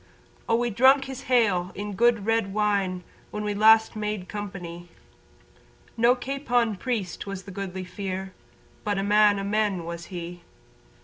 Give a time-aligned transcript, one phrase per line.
[0.49, 4.89] Oh we drunk his "Hale" in the good red wine When we last made company,
[5.95, 8.33] No capon priest was the Goodly Fere
[8.83, 10.41] But a man o' men was he.